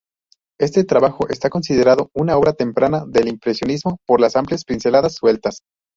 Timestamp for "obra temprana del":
2.35-3.27